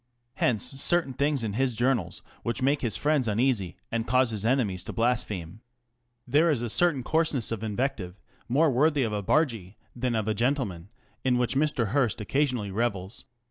[0.37, 4.43] Hence cer tain things in his journals which make his friends uneasy and cause his
[4.43, 5.61] enemies to blaspheme.
[6.27, 8.19] There is a certain coarseness of invective,
[8.49, 10.89] more worthy of a bargee than of a gentleman,
[11.23, 11.89] in which Mr.
[11.89, 13.25] Hearst occasionally revels.